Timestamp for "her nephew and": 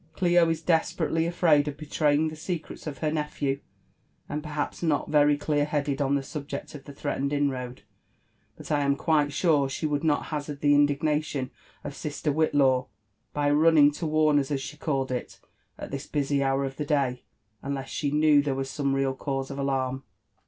3.05-4.41